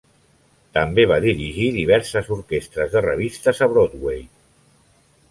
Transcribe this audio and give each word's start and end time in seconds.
També 0.75 1.03
va 1.09 1.17
dirigir 1.25 1.67
diverses 1.75 2.31
orquestres 2.35 2.89
de 2.95 3.03
revistes 3.07 3.61
a 3.65 3.69
Broadway. 3.75 4.25